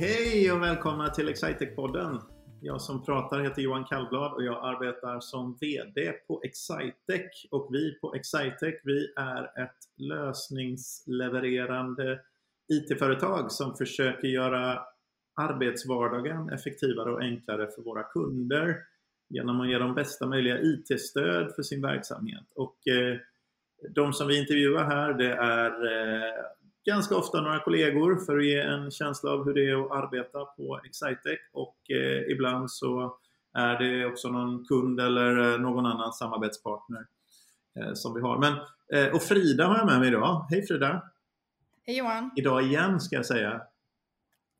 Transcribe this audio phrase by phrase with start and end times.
[0.00, 2.20] Hej och välkomna till Excitec-podden.
[2.60, 7.46] Jag som pratar heter Johan Kallblad och jag arbetar som VD på Excitec.
[7.50, 12.20] Och vi på Excitec, vi är ett lösningslevererande
[12.68, 14.80] IT-företag som försöker göra
[15.34, 18.76] arbetsvardagen effektivare och enklare för våra kunder
[19.28, 22.44] genom att ge dem bästa möjliga IT-stöd för sin verksamhet.
[22.54, 23.16] Och eh,
[23.90, 26.44] de som vi intervjuar här det är eh,
[26.88, 30.44] ganska ofta några kollegor för att ge en känsla av hur det är att arbeta
[30.44, 33.18] på Excitec och eh, ibland så
[33.54, 37.06] är det också någon kund eller eh, någon annan samarbetspartner
[37.78, 38.38] eh, som vi har.
[38.38, 38.52] Men,
[38.92, 40.46] eh, och Frida har jag med mig idag.
[40.50, 41.02] Hej Frida!
[41.86, 42.30] Hej Johan!
[42.36, 43.62] Idag igen ska jag säga.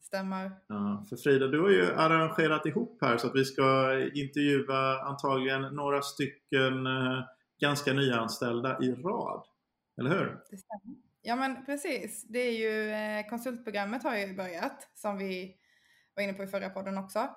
[0.02, 0.52] Stämmer.
[0.66, 5.62] Ja, för Frida, du har ju arrangerat ihop här så att vi ska intervjua antagligen
[5.62, 7.24] några stycken eh,
[7.60, 9.42] ganska nyanställda i rad.
[10.00, 10.38] Eller hur?
[10.50, 11.07] Det stämmer.
[11.28, 12.24] Ja men precis.
[12.28, 15.56] Det är ju eh, konsultprogrammet har ju börjat som vi
[16.14, 17.28] var inne på i förra podden också.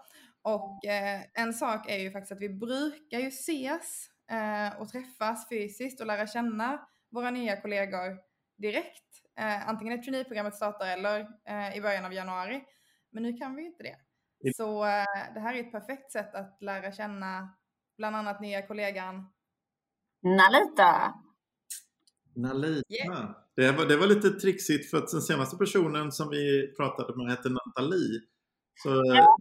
[0.42, 5.50] Och eh, en sak är ju faktiskt att vi brukar ju ses eh, och träffas
[5.50, 8.18] fysiskt och lära känna våra nya kollegor
[8.58, 9.06] direkt.
[9.38, 11.20] Eh, antingen när traineeprogrammet startar eller
[11.76, 12.64] i början av januari.
[13.10, 13.98] Men nu kan vi inte det.
[14.56, 14.84] Så
[15.34, 17.50] det här är ett perfekt sätt att lära känna
[17.98, 19.32] bland annat nya kollegan
[20.22, 21.14] Nalita.
[22.36, 22.94] Nalita.
[22.94, 23.36] Yeah.
[23.56, 27.32] Det, var, det var lite trixigt för att den senaste personen som vi pratade med
[27.32, 28.20] hette Nathalie.
[28.84, 29.38] Så, Ja.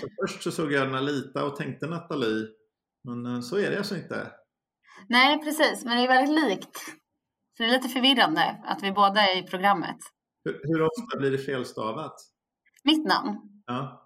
[0.00, 2.46] så först så såg jag Nalita och tänkte Nathalie.
[3.04, 4.30] Men eh, så är det alltså inte.
[5.08, 6.78] Nej, precis, men det är väldigt likt.
[7.56, 9.96] Så det är lite förvirrande att vi båda är i programmet.
[10.44, 12.14] Hur, hur ofta blir det felstavat?
[12.84, 13.38] Mitt namn?
[13.66, 14.02] Ja.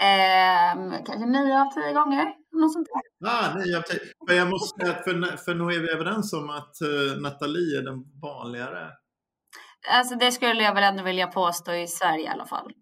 [0.00, 2.34] Ehm, kanske nio av tio gånger.
[2.52, 3.28] Något sånt där.
[3.28, 3.84] Ah, nej, jag,
[4.28, 7.78] för jag måste säga att för, för nog är vi överens om att uh, Nathalie
[7.78, 8.90] är den vanligare.
[9.88, 12.72] Alltså det skulle jag väl ändå vilja påstå i Sverige i alla fall.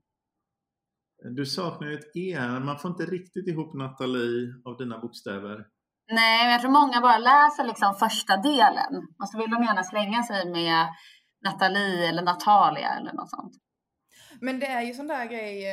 [1.36, 2.38] Du saknar ju ett E.
[2.40, 5.66] Man får inte riktigt ihop Nathalie av dina bokstäver.
[6.10, 8.92] Nej, men jag tror många bara läser liksom första delen.
[9.18, 10.86] Och så vill de gärna slänga sig med
[11.44, 13.52] Nathalie eller Natalia eller något sånt.
[14.40, 15.64] Men det är ju sån där grej,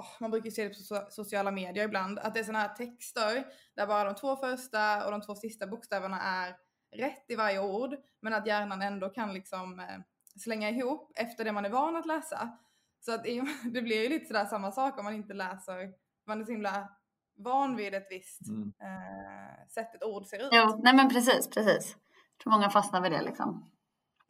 [0.00, 2.58] åh, man brukar ju se det på so- sociala medier ibland, att det är såna
[2.58, 3.46] här texter
[3.76, 6.56] där bara de två första och de två sista bokstäverna är
[6.96, 9.98] rätt i varje ord, men att hjärnan ändå kan liksom eh,
[10.36, 12.58] slänga ihop efter det man är van att läsa.
[13.00, 13.24] Så att
[13.72, 15.92] det blir ju lite sådär samma sak om man inte läser,
[16.26, 16.88] man är så himla
[17.36, 18.72] van vid ett visst Mm.
[18.80, 20.48] eh, sätt ett ord ser ut.
[20.52, 21.96] Jo, nej men precis, precis.
[22.36, 23.70] Jag tror många fastnar vid det liksom.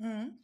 [0.01, 0.39] Mm.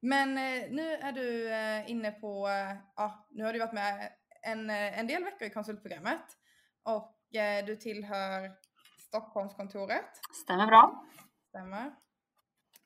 [0.00, 4.12] Men eh, nu är du eh, inne på, eh, ja, nu har du varit med
[4.42, 6.24] en, eh, en del veckor i konsultprogrammet
[6.84, 8.50] och eh, du tillhör
[9.08, 10.10] Stockholmskontoret,
[10.42, 11.04] Stämmer bra.
[11.48, 11.86] stämmer.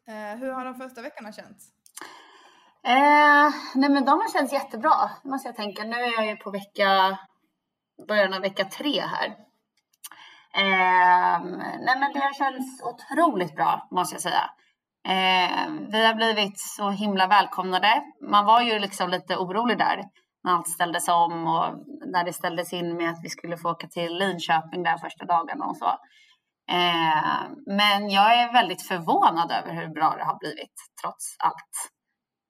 [0.08, 1.68] Eh, hur har de första veckorna känts?
[2.84, 5.84] Eh, nej men de har känts jättebra, måste jag tänka.
[5.84, 7.18] Nu är jag ju på vecka,
[8.08, 9.26] början av vecka tre här.
[10.54, 11.40] Eh,
[11.80, 14.50] nej men det har känts otroligt bra, måste jag säga.
[15.08, 18.02] Eh, vi har blivit så himla välkomnade.
[18.30, 20.04] Man var ju liksom lite orolig där
[20.44, 21.66] när allt ställdes om och
[22.06, 25.64] när det ställdes in med att vi skulle få åka till Linköping där första dagarna
[25.66, 25.88] och så.
[26.68, 31.92] Eh, men jag är väldigt förvånad över hur bra det har blivit, trots allt.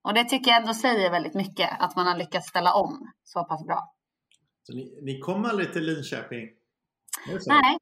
[0.05, 3.45] Och det tycker jag ändå säger väldigt mycket, att man har lyckats ställa om så
[3.45, 3.95] pass bra.
[4.63, 6.49] Så ni, ni kom aldrig till Linköping?
[7.27, 7.47] Det?
[7.47, 7.79] Nej,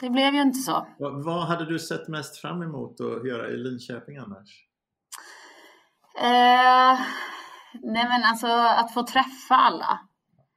[0.00, 0.86] det blev ju inte så.
[0.98, 4.64] Vad, vad hade du sett mest fram emot att göra i Linköping annars?
[6.20, 7.00] Eh,
[7.82, 10.00] nej men alltså att få träffa alla.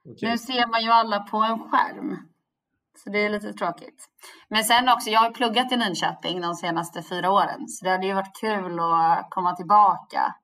[0.08, 0.30] Okej.
[0.30, 2.18] Nu ser man ju alla på en skärm.
[2.96, 4.04] Så det är lite tråkigt.
[4.48, 7.68] Men sen också, jag har pluggat i Linköping de senaste fyra åren.
[7.68, 10.34] Så det hade ju varit kul att komma tillbaka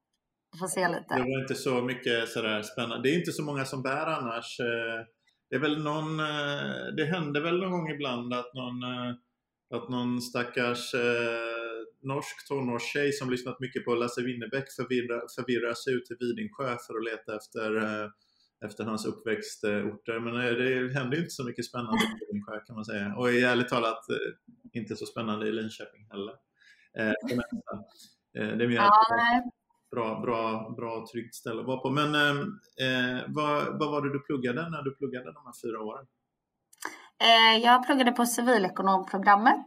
[0.52, 1.14] och få se lite.
[1.14, 3.02] Det var inte så mycket sådär spännande.
[3.02, 4.60] Det är inte så många som bär annars.
[4.60, 5.04] Eh,
[5.50, 9.10] Det är väl någon, eh, det händer väl någon gång ibland att någon, eh,
[9.76, 10.94] att någon stackars
[12.02, 16.94] norsk tonårstjej som lyssnat mycket på Lasse Winnerbäck förvirrar, förvirrar sig ut till Vidingsjö för
[16.98, 18.10] att leta efter, eh,
[18.66, 20.20] efter hans uppväxtorter.
[20.20, 23.14] Men eh, det händer ju inte så mycket spännande i Vidingsjö kan man säga.
[23.16, 24.16] Och ärligt talat eh,
[24.80, 26.34] inte så spännande i Linköping heller.
[28.32, 29.42] Det är mer nej.
[29.90, 31.90] bra, bra, bra tryggt ställe att vara på.
[31.90, 32.12] Men
[33.34, 36.06] vad, vad var det du pluggade när du pluggade de här fyra åren?
[37.62, 39.66] Jag pluggade på civilekonomprogrammet.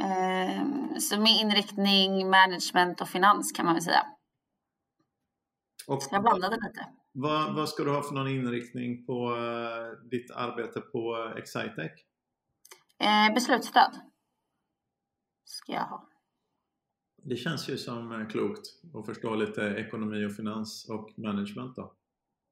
[0.00, 0.62] Eh,
[0.98, 4.06] så med inriktning management och finans kan man väl säga.
[5.86, 6.86] Och Jag blandade lite.
[7.12, 11.92] vad, vad ska du ha för någon inriktning på eh, ditt arbete på Excitec?
[13.00, 14.00] Eh, beslutsstöd
[15.44, 16.08] ska jag ha.
[17.22, 21.92] Det känns ju som eh, klokt att förstå lite ekonomi och finans och management då.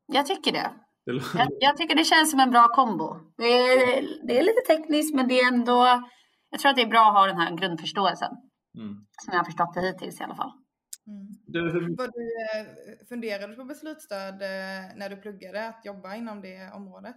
[0.07, 0.71] jag tycker det.
[1.05, 3.21] Jag, jag, tycker det känns som en bra kombo.
[3.37, 6.09] Det är, det är lite tekniskt men det är ändå,
[6.51, 8.33] jag tror att det är bra att ha den här grundförståelsen.
[8.77, 8.95] Mm.
[9.25, 10.53] Som jag har förstått det hittills i alla fall.
[11.07, 11.27] Mm.
[11.47, 11.97] Du, hur...
[11.97, 16.73] Var du, eh, funderade du på beslutsstöd eh, när du pluggade, att jobba inom det
[16.75, 17.17] området?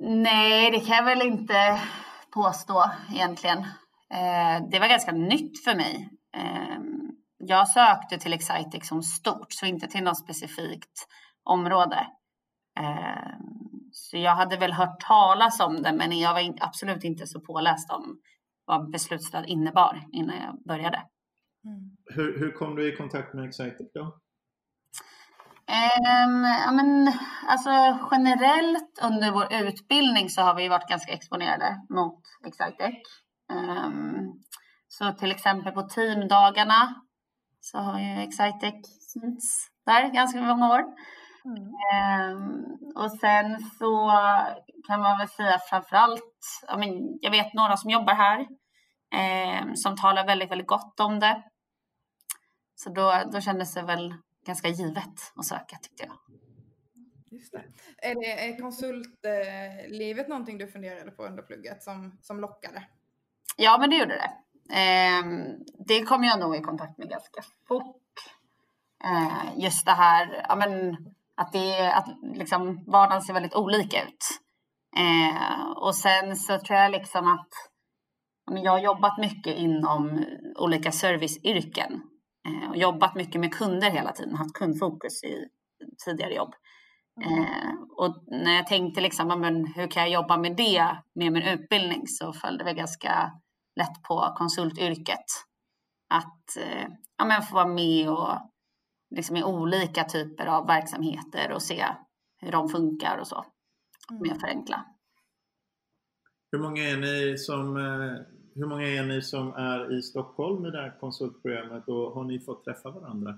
[0.00, 1.80] Nej, det kan jag väl inte
[2.30, 3.58] påstå egentligen.
[4.10, 6.10] Eh, det var ganska nytt för mig.
[7.38, 11.06] Jag sökte till Excitec som stort, så inte till något specifikt
[11.44, 12.06] område.
[13.92, 17.90] Så jag hade väl hört talas om det, men jag var absolut inte så påläst
[17.90, 18.20] om
[18.64, 21.02] vad beslutsstöd innebar innan jag började.
[21.64, 21.96] Mm.
[22.04, 24.20] Hur, hur kom du i kontakt med Excitec då?
[25.70, 27.12] Um, ja, men,
[27.48, 27.70] alltså,
[28.10, 32.94] generellt under vår utbildning så har vi varit ganska exponerade mot Excitec.
[33.52, 34.42] Um,
[34.88, 36.94] så till exempel på teamdagarna
[37.60, 38.74] så har ju Excitec
[39.12, 40.84] synts där ganska många år.
[41.44, 42.36] Mm.
[42.36, 44.10] Um, och sen så
[44.86, 48.40] kan man väl säga framförallt, jag, men, jag vet några som jobbar här
[49.14, 51.42] eh, som talar väldigt, väldigt gott om det.
[52.74, 54.14] Så då, då kändes det väl
[54.46, 56.12] ganska givet att söka tyckte jag.
[57.30, 57.62] Just det.
[57.98, 62.82] Är, det, är konsultlivet någonting du funderade på under plugget som, som lockade?
[63.56, 64.30] Ja, men det gjorde det.
[64.74, 65.24] Eh,
[65.86, 67.96] det kom jag nog i kontakt med ganska fort.
[69.04, 70.96] Eh, just det här ja, men,
[71.40, 74.40] att, det, att liksom, vardagen ser väldigt olika ut.
[74.96, 77.48] Eh, och sen så tror jag liksom att
[78.64, 80.24] jag har jobbat mycket inom
[80.58, 82.02] olika serviceyrken
[82.48, 85.44] eh, och jobbat mycket med kunder hela tiden, haft kundfokus i
[86.04, 86.54] tidigare jobb.
[87.24, 91.42] Eh, och när jag tänkte liksom, men hur kan jag jobba med det med min
[91.42, 93.32] utbildning så föll det väl ganska
[93.76, 95.24] lätt på konsultyrket.
[96.14, 96.88] Att eh,
[97.18, 98.49] ja, men få vara med och
[99.10, 101.86] liksom i olika typer av verksamheter och se
[102.38, 103.44] hur de funkar och så.
[104.10, 104.40] Mer mm.
[104.40, 104.84] förenkla.
[106.52, 107.76] Hur många är ni som
[108.54, 112.40] hur många är ni som är i Stockholm i det här konsultprogrammet och har ni
[112.40, 113.30] fått träffa varandra?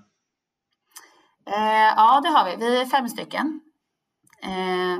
[1.45, 2.65] Eh, ja, det har vi.
[2.65, 3.61] Vi är fem stycken.
[4.43, 4.99] Eh,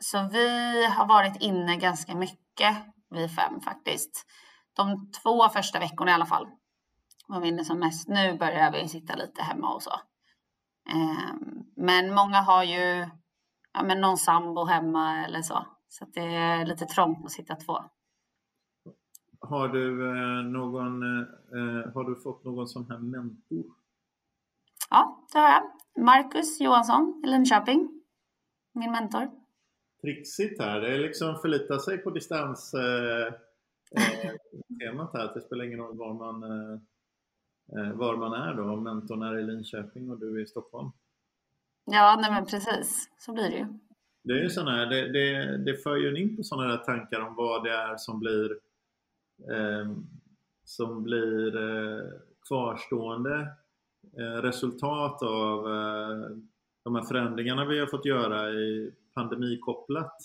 [0.00, 2.76] så vi har varit inne ganska mycket,
[3.10, 4.26] vi fem faktiskt.
[4.76, 6.46] De två första veckorna i alla fall
[7.26, 8.08] var vi inne som mest.
[8.08, 9.92] Nu börjar vi sitta lite hemma och så.
[10.88, 11.34] Eh,
[11.76, 13.08] men många har ju
[13.72, 15.66] ja, men någon sambo hemma eller så.
[15.88, 17.78] Så det är lite trångt att sitta två.
[19.40, 23.64] Har du, eh, någon, eh, har du fått någon sån här mentor?
[24.90, 25.62] Ja, det har jag.
[26.04, 28.02] Marcus Johansson i Linköping.
[28.72, 29.30] Min mentor.
[30.02, 30.80] Trixigt här.
[30.80, 33.26] Det är liksom förlita sig på distans eh,
[33.96, 34.32] eh
[34.80, 35.34] temat här.
[35.34, 36.80] Det spelar ingen roll var man, eh,
[37.94, 38.62] var man är då.
[38.62, 40.90] Om mentorn är i Linköping och du är i Stockholm.
[41.84, 43.10] Ja, nej men precis.
[43.18, 43.66] Så blir det ju.
[44.24, 47.20] Det är ju sådana här, det, det, det för ju in på sådana där tankar
[47.20, 48.58] om vad det är som blir
[49.52, 50.06] Ehm,
[50.64, 52.04] som blir eh,
[52.48, 53.48] kvarstående
[54.18, 56.36] eh, resultat av eh,
[56.84, 60.16] de här förändringarna vi har fått göra i pandemikopplat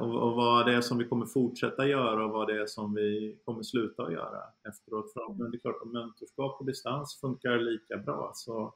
[0.00, 2.94] och, och vad det är som vi kommer fortsätta göra och vad det är som
[2.94, 5.38] vi kommer sluta att göra efteråt.
[5.38, 8.74] Men det är klart, om mentorskap på distans funkar lika bra så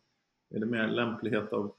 [0.54, 1.74] är det mer lämplighet av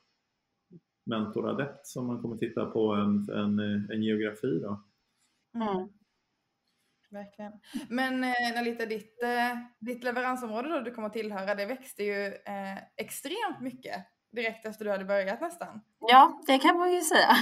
[1.06, 3.60] mentoradept som man kommer titta på en, en,
[3.92, 4.60] en geografi.
[4.60, 4.84] Då.
[5.56, 5.90] Mm.
[7.10, 7.52] Verkligen.
[7.90, 12.78] Men eh, Nalita, ditt, eh, ditt leveransområde då du kommer tillhöra, det växte ju eh,
[12.98, 15.82] extremt mycket direkt efter du hade börjat nästan.
[16.00, 17.36] Ja, det kan man ju säga.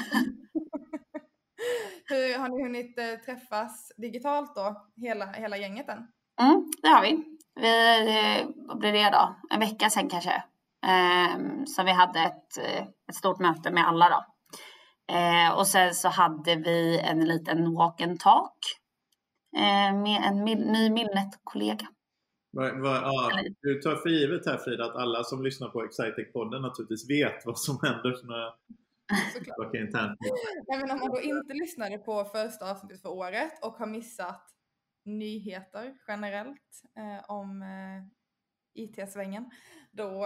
[2.13, 6.07] Hur, har ni hunnit eh, träffas digitalt då, hela, hela gänget än?
[6.41, 7.23] Mm, det har vi.
[7.55, 9.35] Vi, eh, vad blir det då?
[9.49, 10.43] En vecka sedan kanske.
[10.85, 14.25] Eh, så vi hade ett, eh, ett stort möte med alla då.
[15.57, 18.57] Och sen så hade vi en liten walk and talk
[20.03, 21.87] med en ny Milnet-kollega.
[22.51, 27.45] Ja, du tar för givet här Frida att alla som lyssnar på Excitec-podden naturligtvis vet
[27.45, 28.13] vad som händer
[30.79, 34.43] men om man då inte lyssnade på första avsnittet för året och har missat
[35.05, 38.03] nyheter generellt eh, om eh,
[38.83, 39.49] IT-svängen
[39.91, 40.25] då,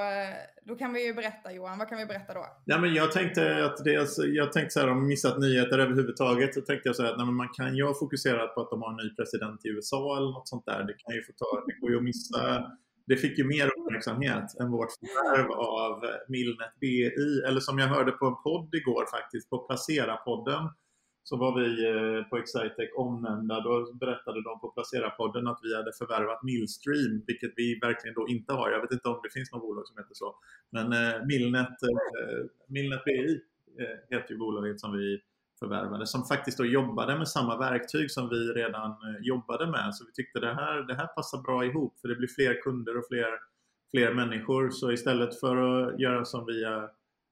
[0.65, 2.45] då kan vi ju berätta Johan, vad kan vi berätta då?
[2.65, 6.53] Ja, men jag tänkte att det, alltså, jag tänkte så här om missat nyheter överhuvudtaget
[6.53, 8.81] så tänkte jag så här att nej, man kan ju ha fokuserat på att de
[8.81, 10.83] har en ny president i USA eller något sånt där.
[10.83, 12.71] Det kan ju få ta, det går ju att missa.
[13.07, 17.11] Det fick ju mer uppmärksamhet än vårt förvärv av Milnet BI.
[17.47, 20.69] Eller som jag hörde på en podd igår faktiskt, på Placera-podden
[21.29, 23.61] så var vi eh, på Excitec omnämnda.
[23.61, 28.53] Då berättade de på Placera-podden att vi hade förvärvat Millstream, vilket vi verkligen då inte
[28.53, 28.69] har.
[28.71, 30.35] Jag vet inte om det finns något bolag som heter så.
[30.69, 33.41] Men eh, Millnet, eh, Millnet BI
[33.81, 35.21] eh, heter ju bolaget som vi
[35.59, 39.95] förvärvade, som faktiskt då jobbade med samma verktyg som vi redan eh, jobbade med.
[39.95, 42.97] Så vi tyckte det här, det här passar bra ihop, för det blir fler kunder
[42.97, 43.39] och fler,
[43.91, 44.69] fler människor.
[44.69, 46.89] Så istället för att göra som via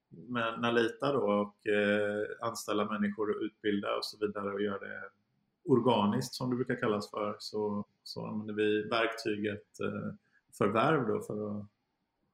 [0.09, 5.01] med Nalita då och eh, anställa människor och utbilda och så vidare och göra det
[5.65, 10.13] organiskt som det brukar kallas för så, så använder vi verktyget eh,
[10.57, 11.65] förvärv då för att,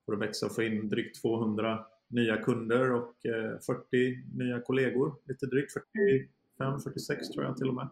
[0.06, 5.16] för att växa och få in drygt 200 nya kunder och eh, 40 nya kollegor.
[5.26, 7.90] Lite drygt 45, 46 tror jag till och med.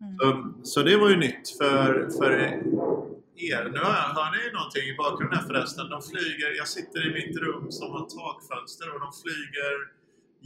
[0.00, 0.16] Mm.
[0.18, 3.64] Så, så, det var ju nytt för, för er.
[3.74, 5.90] Nu hör ni någonting i bakgrunden här förresten.
[5.90, 9.74] De flyger, jag sitter i mitt rum som har takfönster och de flyger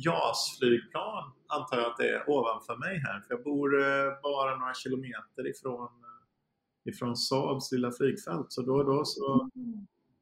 [0.05, 3.21] JAS-flygplan antar jag att det är ovanför mig här.
[3.21, 8.47] För jag bor eh, bara några kilometer ifrån, eh, ifrån Saabs lilla flygfält.
[8.49, 9.51] Så då och då så...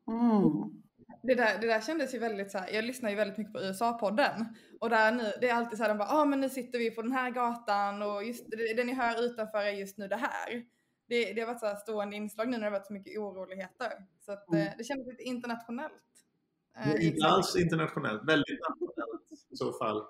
[0.08, 0.83] Mm.
[1.26, 3.60] Det där, det där kändes ju väldigt så här, jag lyssnar ju väldigt mycket på
[3.60, 4.44] USA-podden
[4.80, 6.78] och där nu, det är alltid så här, de bara, ja ah, men nu sitter
[6.78, 10.08] vi på den här gatan och just det, det ni hör utanför är just nu
[10.08, 10.64] det här
[11.06, 13.18] det, det har varit så här stående inslag nu när det har varit så mycket
[13.18, 13.92] oroligheter.
[14.20, 14.66] Så att, mm.
[14.66, 15.92] Eh, det kändes lite internationellt.
[16.78, 20.02] Eh, inte alls internationellt, väldigt nationellt i så fall.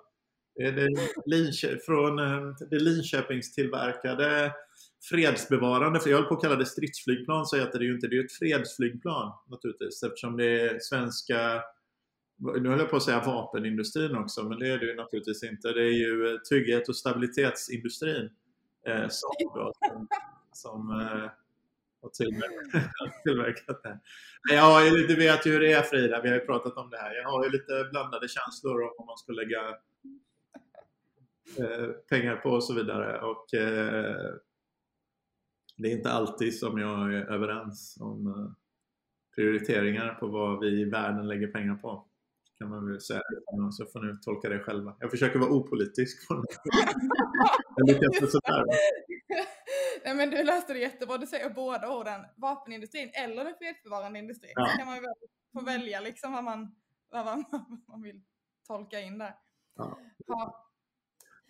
[0.55, 4.53] Det är från eh, det Linköpingstillverkade
[5.09, 8.15] fredsbevarande, för jag höll på att kalla det stridsflygplan så heter det ju inte, det
[8.15, 11.61] är ju ett fredsflygplan naturligtvis eftersom det är svenska
[12.37, 15.71] nu höll jag på att säga vapenindustrin också, men det är det ju naturligtvis inte.
[15.71, 18.29] Det är ju trygghet och stabilitetsindustrin
[18.87, 20.07] eh, som, då, som
[20.55, 21.29] som eh,
[22.01, 22.09] har
[23.23, 23.99] tillverkat det.
[24.55, 27.15] Jag du vet ju hur det är Frida, vi har ju pratat om det här.
[27.15, 29.75] Jag har ju lite blandade känslor om man ska lägga eh,
[32.09, 33.21] pengar på och så vidare.
[33.21, 34.33] Och eh,
[35.77, 38.51] det är inte alltid som jag är överens om eh,
[39.35, 42.07] prioriteringar på vad vi i världen lägger pengar på
[42.57, 43.21] kan man väl säga.
[43.71, 44.95] Så får ni tolka det själva.
[44.99, 46.27] Jag försöker vara opolitisk.
[47.75, 48.63] jag lyckas sådär.
[50.03, 51.17] Nej men du läste det jättebra.
[51.17, 52.21] Du säger båda orden.
[52.35, 54.51] Vapenindustrin eller den fredsbevarande industrin.
[54.55, 54.67] Ja.
[54.67, 55.13] Så kan man väl
[55.53, 56.75] få välja liksom vad man,
[57.09, 58.21] vad man, vad man vill
[58.67, 59.35] tolka in där.
[59.75, 59.99] Ja.
[60.27, 60.71] ja.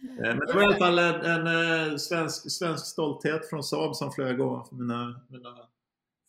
[0.04, 1.48] Eh, men det var i alla fall en, en,
[1.92, 5.50] eh, svensk, svensk stolthet från Saab som flög ovanför mina, mina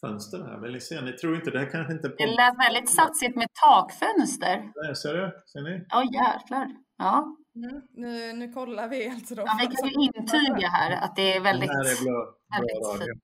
[0.01, 0.61] fönster här.
[0.61, 1.01] Vill ni se?
[1.01, 2.09] Ni tror inte det här kanske inte...
[2.09, 2.17] På...
[2.19, 4.73] Det lät väldigt satsigt med takfönster.
[4.75, 5.43] Nej, ser du?
[5.47, 5.87] Ser ni?
[5.89, 6.69] Ja, oh, jäklar.
[6.99, 7.37] Ja.
[7.57, 9.43] Mm, nu, nu kollar vi alltså då.
[9.47, 13.23] Ja, vi kan ju intyga här att det är väldigt, det är blå, blå fint.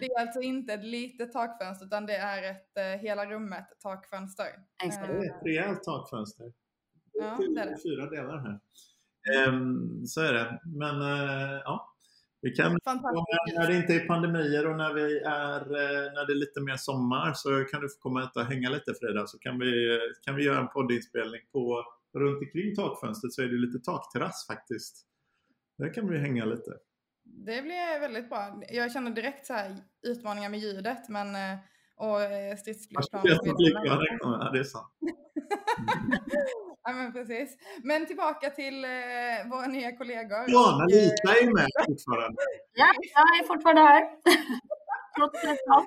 [0.00, 4.46] Det är alltså inte ett litet takfönster utan det är ett uh, hela rummet takfönster.
[4.84, 5.06] Exakt.
[5.06, 6.52] Det är ett rejält takfönster.
[7.12, 7.76] Ja, det är det.
[7.82, 8.60] Fyra delar här.
[9.48, 10.60] Um, så är det.
[10.64, 11.94] Men uh, ja,
[12.44, 16.36] vi kan, när det inte är pandemier och när, vi är, eh, när det är
[16.36, 19.58] lite mer sommar så kan du få komma hit och hänga lite Frida så kan
[19.58, 24.46] vi, kan vi göra en poddinspelning på runt omkring takfönstret så är det lite takterrass
[24.46, 25.06] faktiskt.
[25.78, 26.70] Där kan vi hänga lite.
[27.24, 28.62] Det blir väldigt bra.
[28.68, 29.76] Jag känner direkt så här
[30.06, 31.58] utmaningar med ljudet men, eh,
[31.96, 33.22] och eh, stridsflygplan.
[34.20, 34.92] Ja, det är sant.
[36.84, 37.58] Ja men precis.
[37.82, 38.90] Men tillbaka till eh,
[39.50, 40.44] våra nya kollegor.
[40.46, 42.42] Ja, Nalita är med fortfarande.
[42.72, 44.10] Ja, jag är fortfarande här.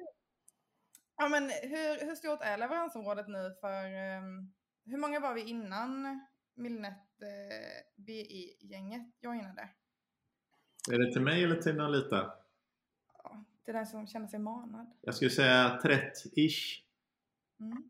[1.18, 3.84] ja men hur, hur stort är leveransområdet nu för
[4.18, 4.54] um,
[4.86, 6.22] hur många var vi innan
[6.56, 9.70] Milnet eh, BI-gänget joinade?
[10.92, 12.34] Är det till mig eller till Nalita?
[13.24, 14.92] Ja, till den som känner sig manad.
[15.02, 16.82] Jag skulle säga 30-ish.
[17.60, 17.90] Mm.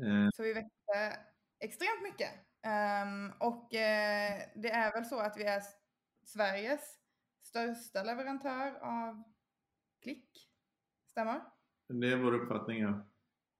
[0.00, 0.30] Eh.
[0.34, 1.18] Så vi växte
[1.64, 2.30] extremt mycket.
[2.66, 5.62] Um, och uh, det är väl så att vi är
[6.24, 6.80] Sveriges
[7.42, 9.22] största leverantör av
[10.02, 10.28] klick.
[11.10, 11.40] Stämmer?
[11.88, 13.06] Det är vår uppfattning, ja.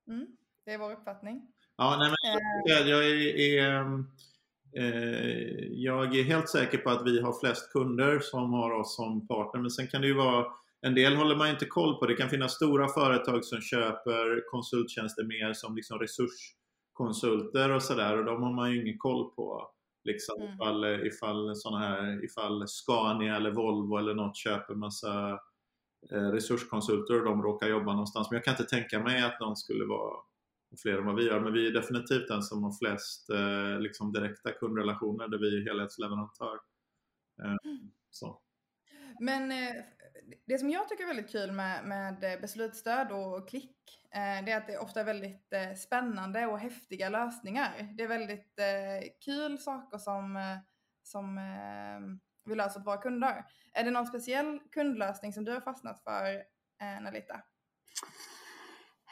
[0.09, 0.27] Mm,
[0.65, 1.53] det är vår uppfattning.
[1.77, 4.05] Ja, nej, men uh, jag, är, är
[4.77, 9.27] eh, jag är helt säker på att vi har flest kunder som har oss som
[9.27, 9.61] partner.
[9.61, 10.47] Men sen kan det ju vara
[10.81, 12.07] en del håller man inte koll på.
[12.07, 16.55] Det kan finnas stora företag som köper konsulttjänster mer som liksom resurs
[16.95, 19.71] konsulter och sådär och de har man ju ingen koll på.
[20.05, 20.55] Liksom, mm.
[20.55, 25.41] ifall, ifall, såna här, ifall Scania eller Volvo eller något köper massa
[26.11, 28.31] eh, resurskonsulter och de råkar jobba någonstans.
[28.31, 30.17] Men jag kan inte tänka mig att någon skulle vara
[30.83, 31.41] fler än vad vi gör.
[31.41, 35.65] Men vi är definitivt den som har flest eh, liksom direkta kundrelationer där vi är
[35.65, 36.59] helhetsleverantör.
[37.43, 37.91] Eh, mm.
[38.11, 38.41] så.
[39.21, 39.75] Men eh,
[40.47, 43.77] det som jag tycker är väldigt kul med, med eh, beslutsstöd och klick,
[44.15, 47.95] eh, det är att det ofta är väldigt spännande och häftiga lösningar.
[47.97, 48.59] Det är väldigt
[49.25, 50.59] kul saker som,
[51.03, 51.41] som
[52.45, 53.45] vi löser åt våra kunder.
[53.73, 56.43] Är det någon speciell kundlösning som du har fastnat för,
[57.01, 57.41] Nalita?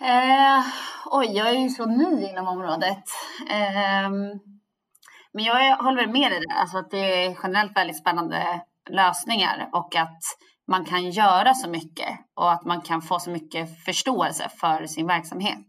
[0.00, 0.64] Eh,
[1.06, 3.04] oj, jag är ju så ny inom området.
[3.50, 4.10] Eh,
[5.32, 9.96] men jag håller med dig där, alltså att det är generellt väldigt spännande lösningar och
[9.96, 10.22] att
[10.66, 15.06] man kan göra så mycket och att man kan få så mycket förståelse för sin
[15.06, 15.66] verksamhet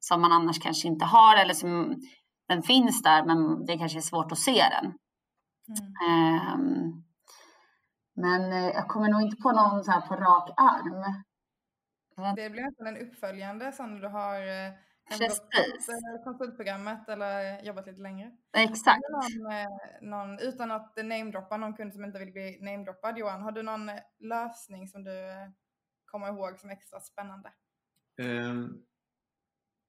[0.00, 1.96] som man annars kanske inte har eller som
[2.48, 4.92] den finns där men det kanske är svårt att se den.
[5.68, 6.54] Mm.
[6.54, 7.04] Um,
[8.16, 11.24] men eh, jag kommer nog inte på någon så här på rak arm.
[12.36, 14.72] Det blir nästan en uppföljande när du har eh,
[15.08, 15.42] Precis.
[16.24, 18.36] konsultprogrammet eller jobbat lite längre.
[18.52, 19.02] Exakt.
[19.10, 19.66] Någon, eh,
[20.02, 23.90] någon, utan att namedroppa någon kund som inte vill bli namedroppad, Johan, har du någon
[24.18, 25.12] lösning som du
[26.04, 27.52] kommer ihåg som extra spännande?
[28.22, 28.84] Um,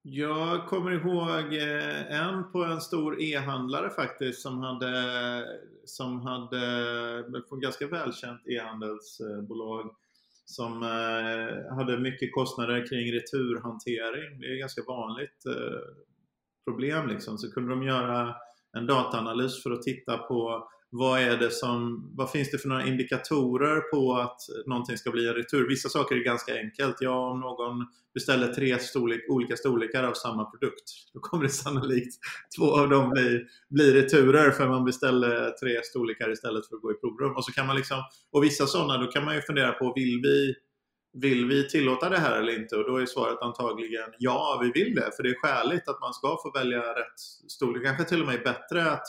[0.02, 5.46] jag kommer ihåg eh, en på en stor e-handlare faktiskt som hade,
[5.86, 9.96] som hade på ett ganska välkänt e-handelsbolag
[10.46, 14.40] som eh, hade mycket kostnader kring returhantering.
[14.40, 15.80] Det är ett ganska vanligt eh,
[16.66, 17.38] problem liksom.
[17.38, 18.36] Så kunde de göra
[18.78, 22.86] en dataanalys för att titta på vad, är det som, vad finns det för några
[22.86, 25.68] indikatorer på att någonting ska bli en retur?
[25.68, 26.96] Vissa saker är ganska enkelt.
[27.00, 32.16] Ja, om någon beställer tre storlek, olika storlekar av samma produkt, då kommer det sannolikt
[32.58, 36.92] två av dem bli, bli returer för man beställer tre storlekar istället för att gå
[36.92, 37.36] i provrum.
[37.36, 40.22] Och, så kan man liksom, och vissa sådana, då kan man ju fundera på, vill
[40.24, 40.56] vi
[41.18, 42.76] vill vi tillåta det här eller inte?
[42.76, 45.12] Och då är svaret antagligen ja, vi vill det.
[45.16, 47.84] För det är skäligt att man ska få välja rätt storlek.
[47.84, 49.06] Kanske till och med bättre att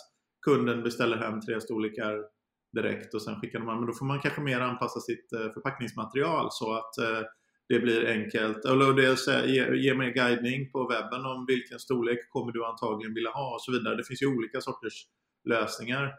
[0.47, 2.25] kunden beställer hem tre storlekar
[2.73, 3.79] direkt och sen skickar de hem.
[3.79, 7.23] Men då får man kanske mer anpassa sitt eh, förpackningsmaterial så att eh,
[7.69, 8.65] det blir enkelt.
[8.65, 13.31] Eller dels ge, ge mer guidning på webben om vilken storlek kommer du antagligen vilja
[13.31, 13.97] ha och så vidare.
[13.97, 15.07] Det finns ju olika sorters
[15.45, 16.15] lösningar.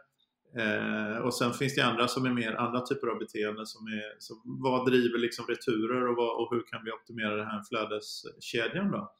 [0.55, 4.19] Eh, och sen finns det andra som är mer andra typer av beteenden som är
[4.19, 8.91] så vad driver liksom returer och, vad, och hur kan vi optimera den här flödeskedjan
[8.91, 9.11] då?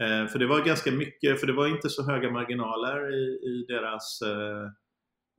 [0.00, 3.64] Eh, för det var ganska mycket, för det var inte så höga marginaler i, i
[3.68, 4.70] deras eh,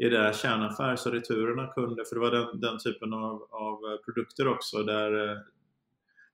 [0.01, 4.47] i deras kärnaffär så returerna kunde, för det var den, den typen av, av produkter
[4.47, 5.37] också där, eh,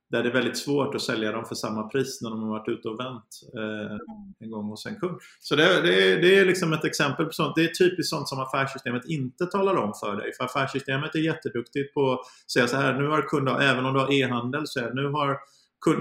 [0.10, 2.70] där det är väldigt svårt att sälja dem för samma pris när de har varit
[2.70, 3.98] ute och vänt eh,
[4.40, 5.20] en gång hos en kund.
[5.40, 7.56] Så det, det, det, är liksom ett exempel på sånt.
[7.56, 10.34] Det är typiskt sånt som affärssystemet inte talar om för dig.
[10.34, 14.00] För affärssystemet är jätteduktigt på att säga så här, nu har kunder, även om du
[14.00, 15.40] har e-handel, så här, nu har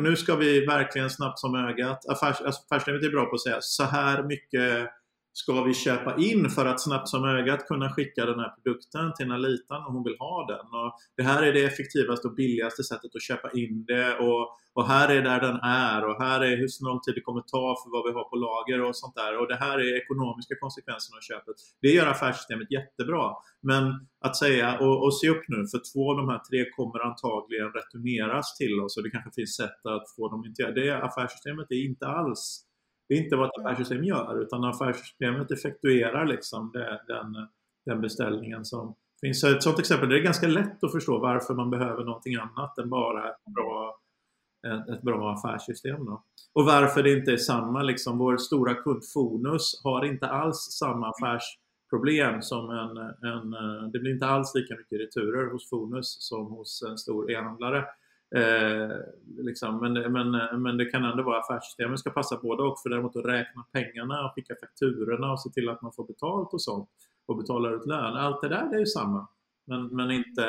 [0.03, 3.59] nu ska vi verkligen snabbt som ögat, affärs, alltså, affärslivet är bra på att säga
[3.61, 4.91] så här mycket
[5.37, 9.29] ska vi köpa in för att snabbt som ögat kunna skicka den här produkten till
[9.29, 10.67] Nalitan om hon vill ha den.
[10.81, 14.43] Och det här är det effektivaste och billigaste sättet att köpa in det och,
[14.75, 17.67] och här är där den är och här är hur lång tid det kommer ta
[17.81, 19.33] för vad vi har på lager och sånt där.
[19.41, 21.57] Och det här är ekonomiska konsekvenserna av köpet.
[21.83, 23.25] Det gör affärssystemet jättebra.
[23.71, 23.85] Men
[24.27, 27.71] att säga, och, och se upp nu, för två av de här tre kommer antagligen
[27.79, 31.83] returneras till oss och det kanske finns sätt att få dem inte Det affärssystemet är
[31.91, 32.67] inte alls
[33.09, 36.73] det är inte vad ett affärssystem gör utan affärssystemet effektuerar liksom
[37.09, 37.49] den,
[37.87, 39.41] den beställningen som finns.
[39.41, 42.79] Så ett sådant exempel, det är ganska lätt att förstå varför man behöver någonting annat
[42.79, 43.99] än bara ett bra,
[44.93, 46.05] ett, bra affärssystem.
[46.05, 46.23] Då.
[46.53, 51.11] Och varför det inte är samma, liksom vår stora kund Fonus har inte alls samma
[51.11, 52.97] affärsproblem som en,
[53.31, 53.51] en,
[53.93, 57.85] det blir inte alls lika mycket returer hos Fonus som hos en stor e-handlare.
[58.35, 58.97] Eh,
[59.39, 59.81] liksom.
[59.81, 62.81] men, men, men det kan ändå vara affärssystemet ska passa både och.
[62.83, 66.53] För däremot att räkna pengarna och skicka fakturorna och se till att man får betalt
[66.53, 66.89] och sånt
[67.27, 68.17] och betalar ut lön.
[68.17, 69.29] Allt det där det är ju samma.
[69.67, 70.43] Men, men inte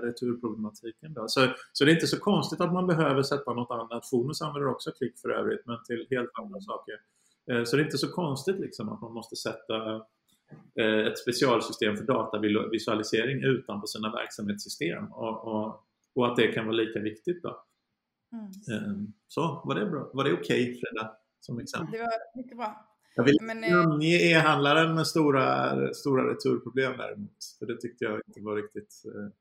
[0.00, 1.14] returproblematiken.
[1.14, 1.24] Då.
[1.28, 4.10] Så, så det är inte så konstigt att man behöver sätta något annat.
[4.10, 6.94] Fonus använder också klick för övrigt, men till helt andra saker.
[7.50, 9.94] Eh, så det är inte så konstigt liksom att man måste sätta
[10.80, 15.12] eh, ett specialsystem för datavisualisering utanpå sina verksamhetssystem.
[15.12, 15.84] Och, och
[16.14, 17.42] och att det kan vara lika viktigt.
[17.42, 17.64] Då.
[18.32, 18.46] Mm.
[18.46, 20.10] Ehm, så, var det, bra?
[20.12, 21.16] Var det okej okay, Freda?
[21.40, 21.92] Som exempel?
[21.92, 22.88] Det var mycket bra.
[23.14, 27.36] Jag vill inte eh, namnge e-handlaren med stora, stora returproblem däremot.
[27.58, 29.02] För det tyckte jag inte var riktigt...
[29.06, 29.32] Eh,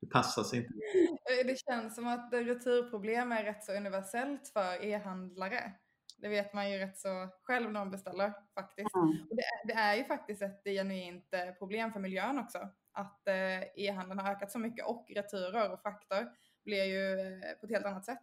[0.00, 0.72] det passar sig inte.
[1.30, 5.72] Eh, det känns som att returproblem är rätt så universellt för e-handlare.
[6.18, 8.94] Det vet man ju rätt så själv när man beställer faktiskt.
[8.94, 9.08] Mm.
[9.30, 12.58] Och det, är, det, är ju faktiskt ett genuint problem för miljön också
[12.96, 16.28] att eh, e-handeln har ökat så mycket och returer och frakter
[16.64, 18.22] blir ju eh, på ett helt annat sätt.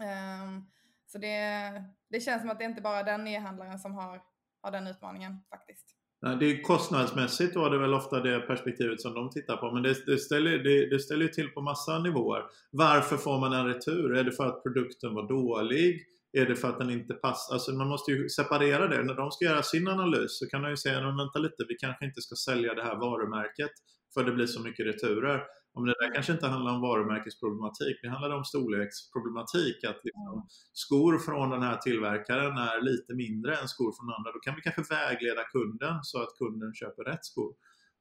[0.00, 0.66] Ehm,
[1.06, 4.22] så det, det känns som att det inte bara är den e-handlaren som har,
[4.62, 5.96] har den utmaningen faktiskt.
[6.20, 9.70] Det är kostnadsmässigt då är det väl ofta det perspektivet som de tittar på.
[9.72, 12.42] Men det, det ställer, det, det ställer till på massa nivåer.
[12.70, 14.16] Varför får man en retur?
[14.16, 16.06] Är det för att produkten var dålig?
[16.36, 17.54] Är det för att den inte passar?
[17.54, 19.02] Alltså man måste ju separera det.
[19.02, 21.74] När de ska göra sin analys så kan de ju säga, men vänta lite, vi
[21.74, 23.70] kanske inte ska sälja det här varumärket
[24.14, 25.42] för det blir så mycket returer.
[25.74, 29.84] Om det där kanske inte handlar om varumärkesproblematik, det handlar om storleksproblematik.
[29.84, 34.32] Att liksom, skor från den här tillverkaren är lite mindre än skor från andra.
[34.32, 37.52] Då kan vi kanske vägleda kunden så att kunden köper rätt skor.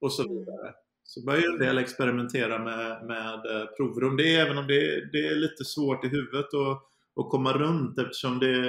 [0.01, 0.33] Och så mm.
[0.35, 0.73] vidare.
[1.03, 5.27] Så börjar en del experimentera med, med eh, prover om det, även om det, det
[5.27, 6.81] är lite svårt i huvudet att,
[7.19, 8.67] att komma runt eftersom det,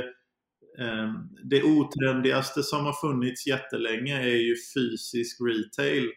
[0.79, 1.13] eh,
[1.45, 6.11] det otrendigaste som har funnits jättelänge är ju fysisk retail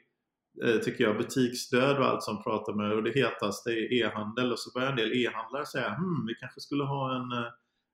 [0.64, 4.60] Eh, tycker jag, butiksdöd och allt som pratar med och det hetaste är e-handel och
[4.60, 7.48] så börjar en del e-handlare säga hmm, vi kanske skulle ha en, eh,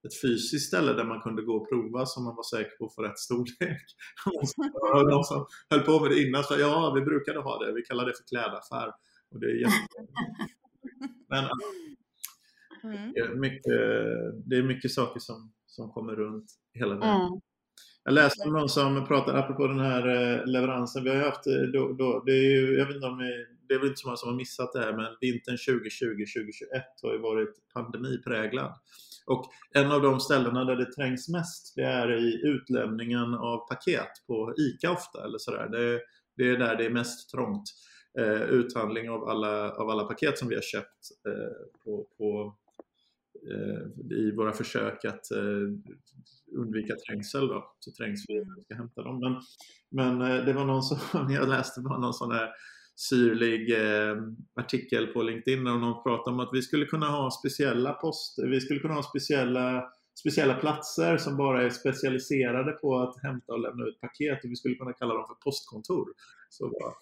[0.08, 2.96] ett fysiskt ställe där man kunde gå och prova så man var säker på att
[2.96, 3.86] få rätt storlek.
[4.94, 7.82] och de som höll på med det innan sa ja, vi brukade ha det, vi
[7.82, 8.88] kallar det för klädaffär.
[9.32, 9.60] Och det är
[11.30, 11.50] Men
[12.92, 13.14] mm.
[13.14, 13.72] det, är mycket,
[14.50, 17.10] det är mycket saker som, som kommer runt hela tiden.
[17.10, 17.42] Mm.
[18.04, 21.54] Jag läste om någon som pratade, apropå den här eh, leveransen, vi har haft, eh,
[21.54, 23.18] då, då, det är ju, jag vet inte om
[23.68, 27.14] det är väl inte så många som har missat det här, men vintern 2020-2021 har
[27.14, 28.74] ju varit pandemipräglad.
[29.26, 34.12] Och en av de ställena där det trängs mest, det är i utlämningen av paket
[34.28, 35.70] på ICA ofta, eller sådär.
[35.70, 36.02] Det,
[36.38, 37.64] det är där det är mest trångt.
[38.20, 42.56] Eh, uthandling av alla, av alla paket som vi har köpt eh, på, på
[44.12, 45.70] i våra försök att eh,
[46.58, 49.20] undvika trängsel då, så trängs vi när vi ska hämta dem.
[49.20, 49.42] Men,
[49.92, 50.98] men eh, det var någon som,
[51.32, 52.50] jag läste var någon sån här
[52.96, 54.18] syrlig eh,
[54.56, 58.62] artikel på LinkedIn där någon pratade om att vi skulle kunna ha speciella poster, vi
[58.62, 63.86] skulle kunna ha speciella speciella platser som bara är specialiserade på att hämta och lämna
[63.86, 66.08] ut paket och vi skulle kunna kalla dem för postkontor.
[66.50, 66.94] Så var.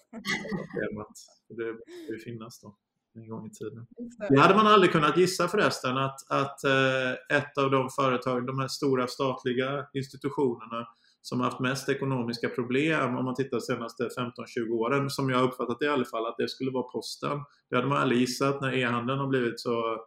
[1.48, 2.76] Det borde finnas då
[3.14, 3.86] en gång i tiden.
[4.30, 8.58] Det hade man aldrig kunnat gissa förresten att, att eh, ett av de företag, de
[8.58, 10.86] här stora statliga institutionerna
[11.22, 15.44] som har haft mest ekonomiska problem om man tittar de senaste 15-20 åren, som jag
[15.44, 17.38] uppfattat i alla fall, att det skulle vara posten.
[17.70, 20.04] Det hade man aldrig gissat när e-handeln har blivit så,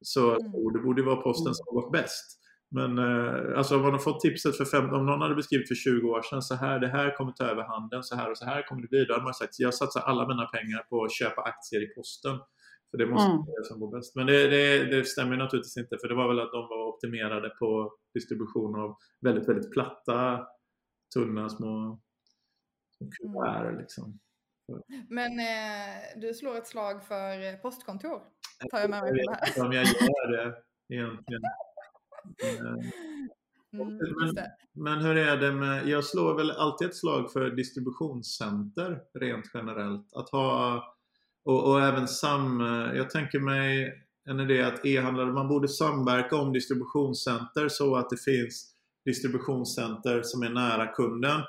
[0.00, 0.48] så mm.
[0.48, 0.72] stor.
[0.72, 1.54] Det borde vara posten mm.
[1.54, 2.40] som har gått bäst.
[2.70, 5.74] Men eh, alltså om man har fått tipset för fem, om någon hade beskrivit för
[5.74, 8.44] 20 år sedan så här, det här kommer ta över handeln, så här och så
[8.44, 9.04] här kommer det bli.
[9.04, 12.38] Då hade man sagt, jag satsar alla mina pengar på att köpa aktier i posten.
[12.90, 13.38] För det måste mm.
[13.38, 14.16] vara det som går bäst.
[14.16, 17.48] Men det, det, det, stämmer naturligtvis inte, för det var väl att de var optimerade
[17.48, 20.46] på distribution av väldigt, väldigt platta,
[21.14, 22.00] tunna små
[23.18, 23.66] kuvert.
[23.66, 23.78] Mm.
[23.78, 24.18] Liksom.
[25.08, 28.22] Men eh, du slår ett slag för postkontor?
[28.70, 29.66] Tar jag med mig det här?
[29.66, 30.54] om jag gör det
[30.94, 31.42] egentligen.
[33.72, 39.00] Mm, men, men, hur är det med, jag slår väl alltid ett slag för distributionscenter
[39.20, 40.12] rent generellt.
[40.14, 40.84] Att ha,
[41.44, 42.60] och, och även sam,
[42.94, 43.92] jag tänker mig
[44.24, 50.42] en idé att e-handlare, man borde samverka om distributionscenter så att det finns distributionscenter som
[50.42, 51.40] är nära kunden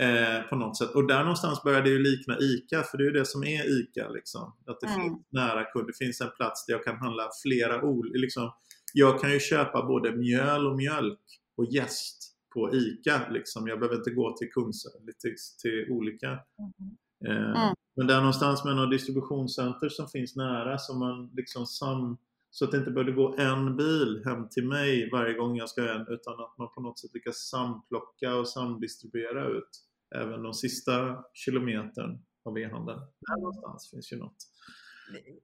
[0.00, 0.90] eh, på något sätt.
[0.90, 3.80] Och där någonstans börjar det ju likna ICA, för det är ju det som är
[3.80, 4.08] ICA.
[4.08, 4.56] Liksom.
[4.66, 5.00] Att det mm.
[5.00, 8.50] finns nära kund, det finns en plats där jag kan handla flera olika, liksom,
[8.94, 11.20] jag kan ju köpa både mjöl och mjölk
[11.56, 13.28] och jäst på ICA.
[13.30, 13.68] Liksom.
[13.68, 16.28] Jag behöver inte gå till Kungsör, till, till olika.
[16.28, 16.96] Mm.
[17.26, 17.74] Eh, mm.
[17.96, 22.18] Men där någonstans med något distributionscenter som finns nära som man liksom sam,
[22.50, 25.94] så att det inte behöver gå en bil hem till mig varje gång jag ska
[25.94, 29.70] en utan att man på något sätt lyckas samplocka och samdistribuera ut
[30.14, 32.98] även de sista kilometern av e-handeln.
[32.98, 33.40] Där mm.
[33.40, 34.36] någonstans finns ju något.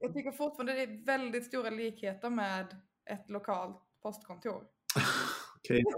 [0.00, 2.66] Jag tycker fortfarande det är väldigt stora likheter med
[3.06, 4.64] ett lokalt postkontor.
[5.58, 5.84] Okej.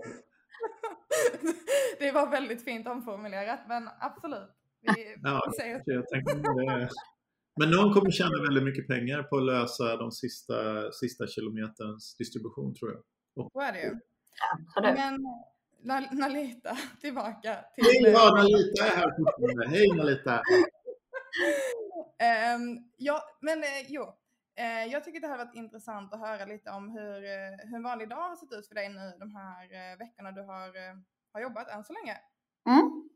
[1.98, 4.50] det var väldigt fint omformulerat, men absolut.
[4.80, 5.82] Vi, ja, säger...
[5.84, 6.04] jag
[6.56, 6.88] det.
[7.60, 12.74] Men någon kommer tjäna väldigt mycket pengar på att lösa de sista, sista kilometerns distribution
[12.74, 13.02] tror jag.
[13.52, 13.98] Så är det ju.
[14.94, 15.24] Men
[16.12, 17.84] Nalita, tillbaka till...
[17.84, 20.42] Hej, ja, Nalita är här Hej Nalita!
[22.56, 24.14] um, ja, men eh, jo,
[24.58, 27.82] Eh, jag tycker det hade varit intressant att höra lite om hur, eh, hur en
[27.82, 30.94] vanlig dag har sett ut för dig nu de här eh, veckorna du har, eh,
[31.32, 32.16] har jobbat än så länge.
[32.66, 33.08] Mm.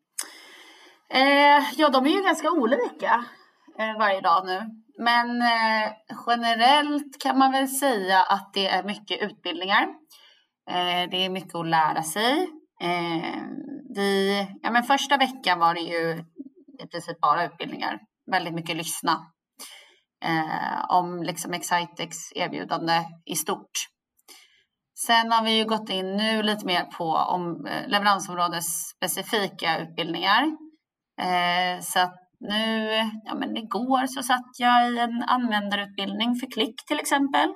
[1.11, 3.25] Eh, ja, de är ju ganska olika
[3.79, 4.61] eh, varje dag nu.
[4.99, 5.93] Men eh,
[6.27, 9.83] generellt kan man väl säga att det är mycket utbildningar.
[10.71, 12.49] Eh, det är mycket att lära sig.
[13.95, 16.25] vi, ja, men första veckan var det ju
[16.79, 18.01] i princip bara utbildningar.
[18.31, 19.33] Väldigt mycket lyssna
[20.23, 23.71] eh, om liksom Excitex erbjudande i stort.
[25.07, 30.43] Sen har vi ju gått in nu lite mer på om eh, leveransområdesspecifika utbildningar.
[31.21, 32.89] Eh, så att nu,
[33.25, 37.49] ja men igår så satt jag i en användarutbildning för Klick till exempel.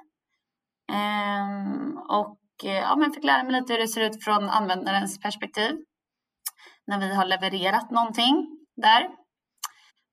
[0.92, 5.20] Ehm, eh, och ja, men fick lära mig lite hur det ser ut från användarens
[5.20, 5.76] perspektiv
[6.86, 9.08] när vi har levererat någonting där.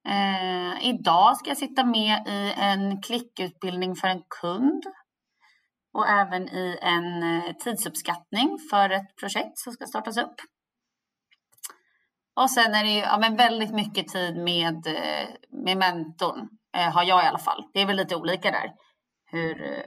[0.08, 4.84] Eh, idag ska jag sitta med i en klickutbildning för en kund
[5.94, 10.36] och även i en eh, tidsuppskattning för ett projekt som ska startas upp.
[12.36, 16.94] Och sen är det ju ja, men väldigt mycket tid med, eh, med mentorn, eh,
[16.94, 17.64] har jag i alla fall.
[17.74, 18.72] Det är väl lite olika där
[19.26, 19.84] hur, eh,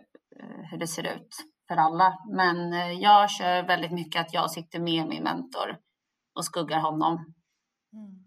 [0.71, 1.37] hur det ser ut
[1.69, 2.19] för alla.
[2.31, 5.79] Men jag kör väldigt mycket att jag sitter med min mentor
[6.35, 7.35] och skuggar honom.
[7.93, 8.26] Mm.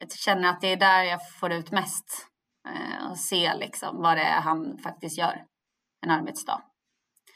[0.00, 2.26] Jag känner att det är där jag får ut mest
[2.68, 5.44] eh, och se liksom vad det är han faktiskt gör
[6.00, 6.62] en arbetsdag.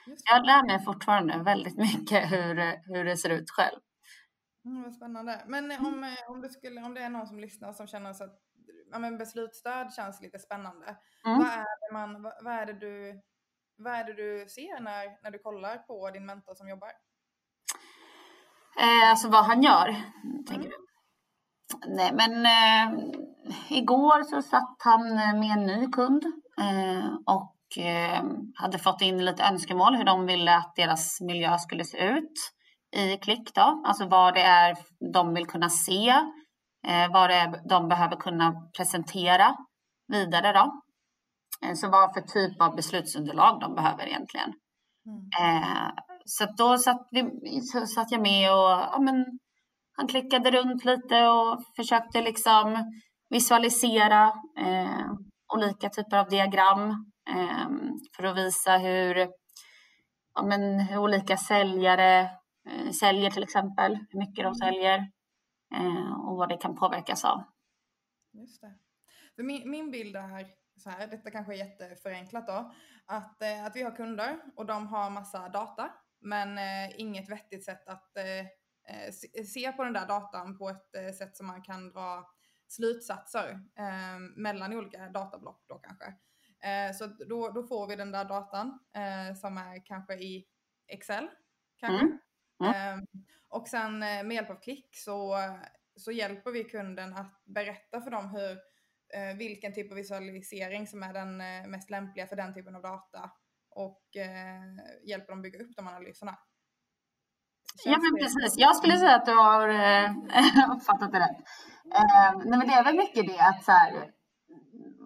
[0.06, 2.54] Jag lär mig fortfarande väldigt mycket hur,
[2.94, 3.80] hur det ser ut själv.
[4.64, 5.44] Mm, vad spännande.
[5.46, 5.86] Men mm.
[5.86, 8.38] om, eh, om, det skulle, om det är någon som lyssnar som känner så att
[8.92, 10.86] ja, men beslutsstöd känns lite spännande.
[11.26, 11.38] Mm.
[11.38, 13.20] Vad, är det man, vad, vad, är det du,
[13.76, 16.92] vad är det du ser när, när du kollar på din mentor som jobbar?
[18.80, 19.86] Eh, alltså vad han gör,
[20.46, 20.70] tänker mm.
[20.70, 20.93] du?
[21.86, 23.04] Nej, men eh,
[23.68, 26.24] igår så satt han med en ny kund
[26.60, 28.24] eh, och eh,
[28.54, 32.32] hade fått in lite önskemål hur de ville att deras miljö skulle se ut
[32.96, 34.76] i klick då, alltså vad det är
[35.12, 36.08] de vill kunna se,
[36.86, 39.56] eh, vad det är de behöver kunna presentera
[40.08, 40.80] vidare då.
[41.66, 44.52] Eh, så vad för typ av beslutsunderlag de behöver egentligen.
[45.06, 45.62] Mm.
[45.62, 45.88] Eh,
[46.24, 49.38] så då satt, vi, så satt jag med och ja, men,
[49.96, 52.92] han klickade runt lite och försökte liksom
[53.30, 55.12] visualisera eh,
[55.54, 56.90] olika typer av diagram
[57.30, 57.68] eh,
[58.16, 59.16] för att visa hur,
[60.34, 62.20] ja, men, hur olika säljare
[62.68, 64.98] eh, säljer till exempel, hur mycket de säljer
[65.74, 67.42] eh, och vad det kan påverkas av.
[68.32, 68.74] Just det.
[69.36, 72.72] För min, min bild är så här, detta kanske är jätteförenklat då,
[73.06, 77.64] att, eh, att vi har kunder och de har massa data men eh, inget vettigt
[77.64, 78.46] sätt att eh
[79.46, 82.30] se på den där datan på ett eh, sätt som man kan dra
[82.68, 86.14] slutsatser eh, mellan olika datablock då kanske.
[86.94, 88.78] så då, då får vi den där datan
[89.40, 90.46] som är kanske i
[90.88, 91.28] Excel
[91.76, 92.06] kanske.
[92.06, 92.18] Mm.
[92.74, 93.06] Mm.
[93.48, 95.38] och sen med hjälp av klick så,
[95.96, 98.58] så hjälper vi kunden att berätta för dem hur
[99.14, 102.82] eh, vilken typ av visualisering som är den eh, mest lämpliga för den typen av
[102.82, 103.30] data
[103.70, 104.62] och eh,
[105.04, 106.38] hjälper dem bygga upp de analyserna.
[107.84, 108.58] Ja, men precis.
[108.58, 110.10] Jag skulle säga att du har eh,
[110.76, 111.38] uppfattat det rätt.
[111.94, 114.10] Eh, nej, men det är väl mycket det att så här,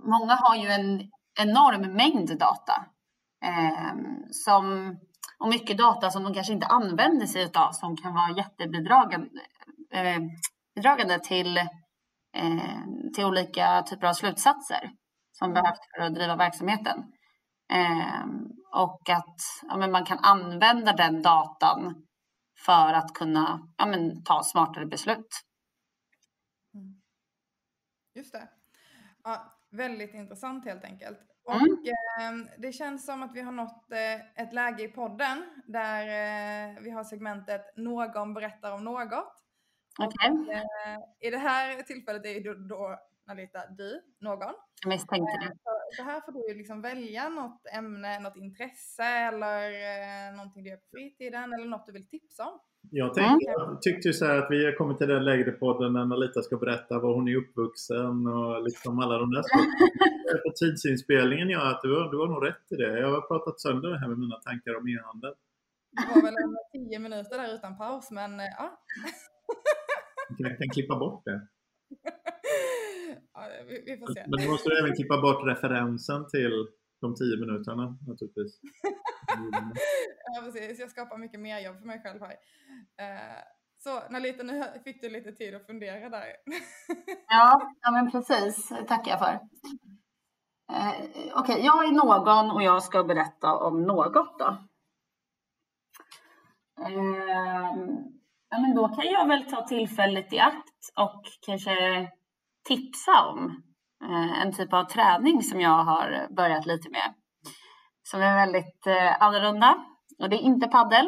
[0.04, 2.86] många har ju en enorm mängd data
[3.44, 3.94] eh,
[4.30, 4.96] som,
[5.38, 9.28] och mycket data som de kanske inte använder sig av som kan vara jättebidragande
[9.92, 10.18] eh,
[10.74, 11.56] bidragande till
[12.36, 12.82] eh,
[13.14, 14.90] till olika typer av slutsatser
[15.32, 15.62] som mm.
[15.62, 17.04] behövs för att driva verksamheten.
[18.74, 19.36] Och att
[19.68, 21.94] ja, men man kan använda den datan
[22.58, 25.28] för att kunna ja, men, ta smartare beslut.
[26.74, 27.00] Mm.
[28.14, 28.48] Just det.
[29.24, 31.18] Ja, väldigt intressant helt enkelt.
[31.44, 32.42] Och mm.
[32.44, 36.80] eh, det känns som att vi har nått eh, ett läge i podden där eh,
[36.80, 39.44] vi har segmentet Någon berättar om något.
[39.98, 40.30] Okay.
[40.30, 44.54] Och, eh, I det här tillfället är då, då Nalita, du, någon.
[44.82, 45.46] Jag misstänkte det.
[45.46, 50.62] Eh, så, så, här får du liksom välja något ämne, något intresse eller eh, någonting
[50.64, 52.58] du gör på fritiden eller något du vill tipsa om.
[52.90, 53.78] Jag tänkte, mm.
[53.80, 56.98] tyckte ju så att vi har kommit till den lägre podden när Nalita ska berätta
[56.98, 60.42] var hon är uppvuxen och liksom alla de där sakerna.
[60.44, 63.00] På tidsinspelningen ja, att du, du har nog rätt i det.
[63.00, 65.34] Jag har pratat sönder det här med mina tankar om e-handel.
[65.90, 68.82] Det var väl en tio minuter där utan paus men ja.
[70.38, 71.40] Jag kan klippa bort det.
[73.68, 74.24] vi, vi, får se.
[74.28, 76.68] Men du måste även klippa bort referensen till
[77.00, 78.60] de tio minuterna naturligtvis.
[80.34, 80.80] ja, precis.
[80.80, 82.36] Jag skapar mycket mer jobb för mig själv här.
[83.02, 83.42] Uh,
[83.78, 86.26] så Nalita, nu fick du lite tid att fundera där.
[87.28, 88.68] ja, ja, men precis.
[88.68, 89.32] Det tackar jag för.
[90.72, 94.56] Uh, Okej, okay, jag är någon och jag ska berätta om något då.
[96.80, 97.78] Uh,
[98.48, 102.08] ja, men då kan jag väl ta tillfället i akt och kanske
[102.64, 103.62] tipsa om
[104.04, 107.14] eh, en typ av träning som jag har börjat lite med.
[108.02, 109.84] Som är väldigt eh, annorlunda.
[110.18, 111.06] Och det är inte paddel.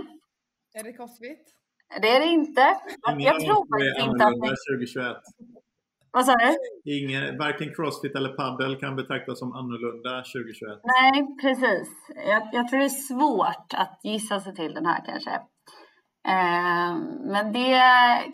[0.74, 1.54] Är det crossfit?
[2.02, 2.60] Det är det inte.
[3.18, 4.56] Jag tror faktiskt inte att det...
[4.76, 5.16] 2021.
[6.12, 6.56] Vad sa du?
[6.84, 10.80] Ingen, varken crossfit eller paddel kan betraktas som annorlunda 2021.
[10.84, 11.88] Nej, precis.
[12.26, 15.30] Jag, jag tror det är svårt att gissa sig till den här kanske.
[16.28, 16.94] Eh,
[17.32, 17.82] men det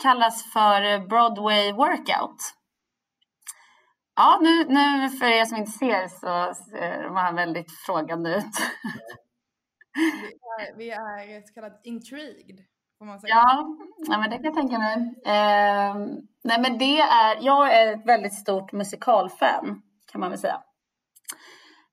[0.02, 2.36] kallas för Broadway workout.
[4.16, 8.54] Ja, nu, nu för er som inte ser så ser man väldigt frågande ut.
[10.76, 12.58] Vi är, vi är så kallat intrigued.
[12.98, 13.34] Får man säga.
[13.34, 13.76] Ja,
[14.08, 14.96] ja, men det kan jag tänka mig.
[15.26, 15.94] Eh,
[16.44, 20.62] nej, men det är, jag är ett väldigt stort musikalfan kan man väl säga.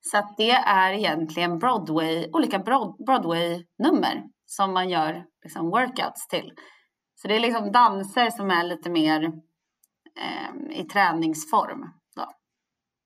[0.02, 2.60] Så att det är egentligen Broadway, olika
[3.06, 6.54] Broadway-nummer som man gör liksom workouts till.
[7.16, 9.24] Så det är liksom danser som är lite mer
[10.20, 11.90] eh, i träningsform.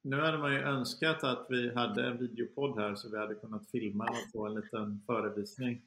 [0.09, 3.71] Nu hade man ju önskat att vi hade en videopodd här så vi hade kunnat
[3.71, 5.81] filma och få en liten förevisning.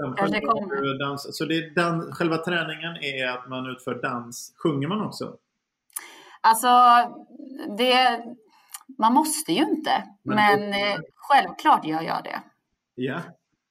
[0.00, 4.54] Men, dans, så det är dans, själva träningen är att man utför dans.
[4.62, 5.36] Sjunger man också?
[6.40, 6.68] Alltså,
[7.78, 8.24] det,
[8.98, 12.42] man måste ju inte, men, men eh, självklart gör jag det.
[12.94, 13.20] Ja,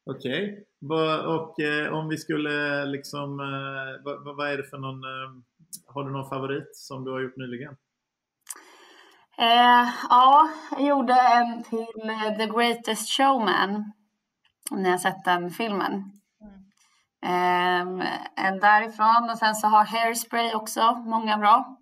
[0.06, 0.66] okej.
[0.82, 1.26] Okay.
[1.26, 5.42] Och eh, om vi skulle liksom, eh, vad, vad, är det för någon, eh,
[5.86, 7.76] har du någon favorit som du har gjort nyligen?
[9.40, 13.94] Eh, ja, jag gjorde en till eh, The Greatest Showman.
[14.72, 16.12] Om ni har sett den filmen.
[17.24, 18.02] Mm.
[18.36, 21.78] en därifrån och sen så har Hairspray också många bra.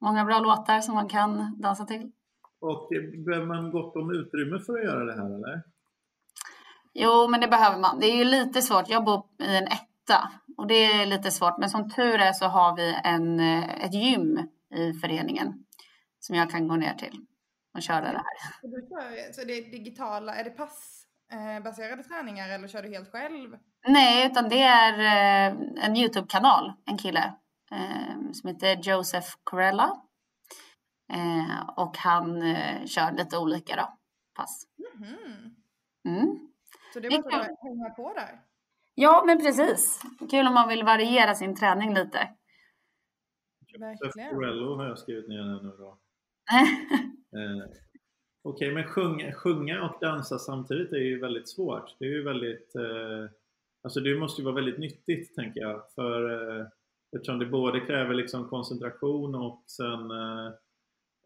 [0.00, 2.12] Många bra låtar som man kan dansa till.
[2.60, 2.88] Och
[3.26, 5.62] behöver man gott om utrymme för att göra det här eller?
[6.94, 8.00] Jo, men det behöver man.
[8.00, 8.88] Det är ju lite svårt.
[8.88, 11.58] Jag bor i en etta och det är lite svårt.
[11.58, 15.64] Men som tur är så har vi en, eh, ett gym i föreningen
[16.20, 17.26] som jag kan gå ner till
[17.74, 19.32] och köra det här.
[19.32, 23.56] Så det är digitala, är det passbaserade träningar eller kör du helt själv?
[23.88, 27.34] Nej, utan det är eh, en Youtube-kanal, en kille
[27.72, 30.02] eh, som heter Joseph Corella.
[31.76, 32.40] Och han
[32.86, 33.98] kör lite olika då,
[34.34, 34.66] pass.
[34.98, 35.56] Mm.
[36.04, 36.38] Mm.
[36.92, 38.40] Så det måste du hänga på där?
[38.94, 40.02] Ja, men precis.
[40.30, 42.28] Kul om man vill variera sin träning lite.
[43.78, 44.34] Verkligen.
[44.34, 45.98] Corello har jag skrivit ner här nu då
[47.36, 47.70] eh,
[48.48, 51.96] Okej, okay, men sjunga, sjunga och dansa samtidigt är ju väldigt svårt.
[51.98, 52.74] Det är ju väldigt...
[52.76, 53.30] Eh,
[53.82, 55.82] alltså det måste ju vara väldigt nyttigt, tänker jag.
[55.94, 56.66] För, eh,
[57.16, 60.46] eftersom det både kräver liksom koncentration och sen eh,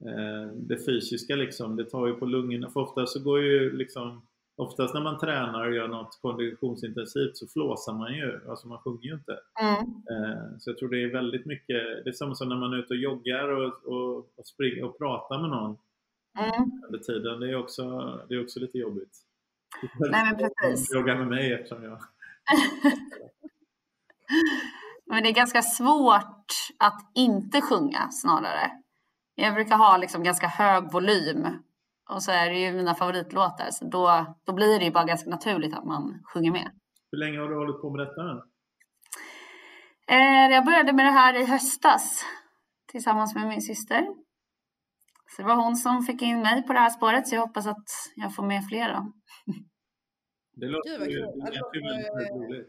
[0.06, 1.76] eh det fysiska liksom.
[1.76, 2.70] Det tar ju på lungorna.
[2.70, 7.46] För ofta så går ju liksom Oftast när man tränar och gör något konditionsintensivt så
[7.46, 9.38] flåsar man ju, alltså man sjunger ju inte.
[9.60, 9.80] Mm.
[9.80, 12.76] Eh, så jag tror det är väldigt mycket, det är samma som när man är
[12.76, 15.78] ute och joggar och, och, och springer och pratar med någon
[16.38, 16.82] mm.
[16.86, 17.40] under tiden.
[17.40, 17.84] Det är också,
[18.28, 19.18] det är också lite jobbigt.
[19.98, 20.94] Nej men precis.
[20.94, 21.98] Jogga med mig eftersom jag...
[25.06, 28.70] men det är ganska svårt att inte sjunga snarare.
[29.34, 31.46] Jag brukar ha liksom ganska hög volym
[32.14, 35.30] och så är det ju mina favoritlåtar så då, då blir det ju bara ganska
[35.30, 36.70] naturligt att man sjunger med.
[37.12, 38.22] Hur länge har du hållit på med detta?
[40.06, 42.24] Eh, jag började med det här i höstas
[42.92, 44.06] tillsammans med min syster.
[45.36, 47.66] Så det var hon som fick in mig på det här spåret så jag hoppas
[47.66, 49.12] att jag får med fler då.
[50.54, 52.68] Det låter ju väldigt roligt.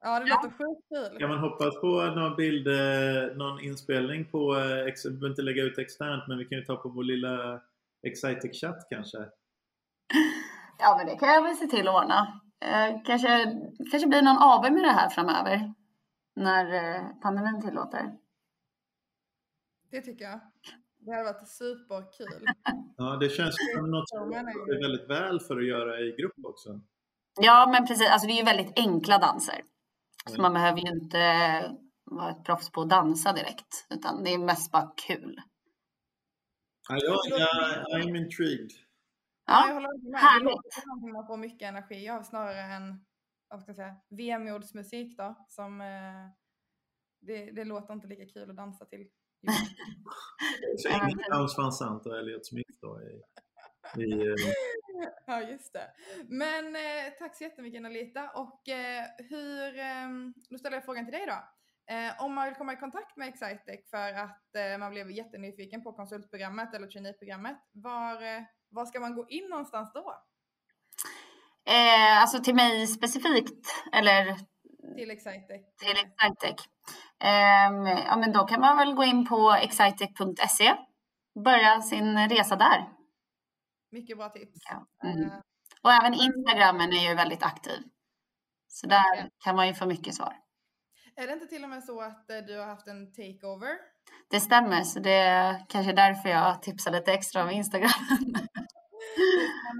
[0.00, 1.18] Ja, det låter sjukt kul.
[1.18, 5.62] Kan man hoppas på någon bild, eh, någon inspelning på, eh, vi behöver inte lägga
[5.62, 7.60] ut externt men vi kan ju ta på vår lilla
[8.02, 9.18] Excitec chatt kanske?
[10.78, 12.40] Ja, men det kan jag väl se till att ordna.
[12.64, 13.28] Eh, kanske,
[13.90, 15.74] kanske blir någon AV med det här framöver.
[16.36, 18.12] När eh, pandemin tillåter.
[19.90, 20.40] Det tycker jag.
[20.98, 22.46] Det hade varit superkul.
[22.96, 26.80] ja, det känns som något som är väldigt väl för att göra i grupp också.
[27.40, 28.10] Ja, men precis.
[28.10, 29.54] Alltså det är ju väldigt enkla danser.
[29.54, 30.36] Mm.
[30.36, 31.18] Så man behöver ju inte
[32.04, 33.86] vara ett proffs på att dansa direkt.
[33.90, 35.40] Utan det är mest bara kul.
[36.88, 38.70] Ja, jag, I'm intrigued.
[39.46, 40.20] Ja, jag håller med.
[40.20, 40.44] Härligt.
[40.44, 43.04] Det låter som man får mycket energi av snarare än
[43.48, 45.46] vad ska jag säga, vemodsmusik då.
[45.48, 46.28] Som, eh,
[47.20, 49.08] det, det låter inte lika kul att dansa till.
[50.78, 53.22] så inget Towns van Sant och Elliot Smith då i,
[54.02, 54.34] i eh...
[55.26, 55.90] Ja, just det.
[56.28, 58.30] Men eh, tack så jättemycket Anita.
[58.30, 58.62] Och
[59.18, 59.72] hur,
[60.50, 61.59] då ställer jag frågan till dig då.
[61.90, 65.82] Eh, om man vill komma i kontakt med Excitec för att eh, man blev jättenyfiken
[65.82, 70.22] på konsultprogrammet eller traineeprogrammet, var, eh, var ska man gå in någonstans då?
[71.64, 74.24] Eh, alltså till mig specifikt eller?
[74.96, 75.76] Till Excitec.
[75.76, 76.66] Till Excitec.
[77.24, 77.70] Eh,
[78.06, 80.76] ja men då kan man väl gå in på excitec.se
[81.44, 82.88] börja sin resa där.
[83.90, 84.58] Mycket bra tips.
[84.70, 85.08] Ja.
[85.08, 85.22] Mm.
[85.22, 85.32] Eh,
[85.82, 87.82] Och även Instagramen är ju väldigt aktiv.
[88.68, 90.36] Så där kan man ju få mycket svar.
[91.16, 93.76] Är det inte till och med så att eh, du har haft en takeover?
[94.30, 97.90] Det stämmer, så det är kanske därför jag tipsar lite extra om Instagram.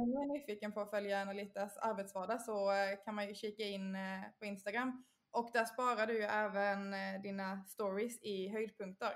[0.03, 3.63] Om man är nyfiken på att följa Analitas arbetsvardag så eh, kan man ju kika
[3.63, 4.01] in eh,
[4.39, 5.05] på Instagram.
[5.33, 9.13] Och där sparar du ju även dina stories i höjdpunkter.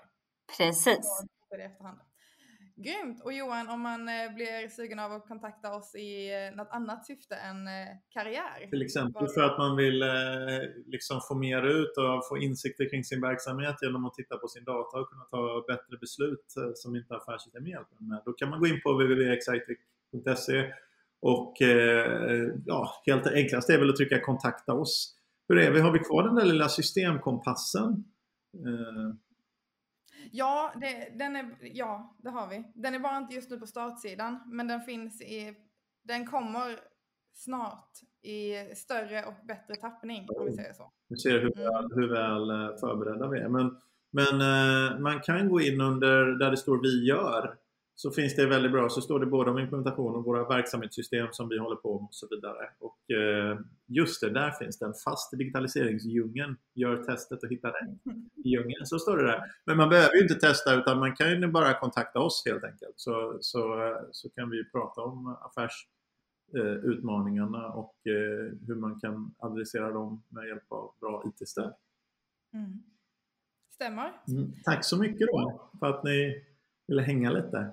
[0.59, 1.25] Precis.
[1.49, 2.01] För det efterhand.
[2.77, 3.23] Grymt!
[3.25, 7.07] Och Johan, om man eh, blir sugen av att kontakta oss i eh, något annat
[7.07, 8.71] syfte än eh, karriär?
[8.71, 10.05] Till exempel för att man vill
[10.87, 14.65] liksom få mer ut och få insikter kring sin verksamhet genom att titta på sin
[14.65, 18.23] data och kunna ta bättre beslut som inte affärssystem hjälper med.
[18.25, 20.73] Då kan man gå in på www.excitec.se
[21.21, 21.55] och
[22.65, 25.17] ja, helt enklast är väl att trycka kontakta oss.
[25.49, 25.81] Hur är vi?
[25.81, 28.05] Har vi kvar den där lilla systemkompassen?
[30.33, 32.65] Ja det, den är, ja, det har vi.
[32.75, 35.55] Den är bara inte just nu på startsidan, men den finns i,
[36.05, 36.81] den kommer
[37.35, 37.91] snart
[38.23, 40.93] i större och bättre tappning om vi säger så.
[41.09, 41.73] Du ser hur, mm.
[41.73, 43.49] väl, hur väl eh, förberedda vi är.
[43.49, 43.77] Men,
[44.13, 47.57] men eh, man kan gå in under där det står vi gör
[47.97, 51.49] så finns det väldigt bra, så står det både om implementation och våra verksamhetssystem som
[51.49, 52.71] vi håller på med och så vidare.
[52.79, 56.57] Och eh, just det, där finns det en fast digitaliseringsdjungeln.
[56.75, 57.91] Gör testet och hitta rätt
[58.45, 59.43] i djungeln, så står det där.
[59.65, 62.95] Men man behöver ju inte testa utan man kan ju bara kontakta oss helt enkelt.
[62.97, 69.93] Så, så, så kan vi prata om affärsutmaningarna eh, och eh, hur man kan adressera
[69.93, 71.75] dem med hjälp av bra IT-stöd.
[72.55, 72.83] Mm.
[73.75, 74.13] Stämmer.
[74.29, 74.53] Mm.
[74.65, 76.45] Tack så mycket då för att ni
[76.87, 77.73] ville hänga lite.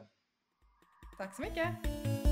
[1.21, 2.30] Tack så mycket!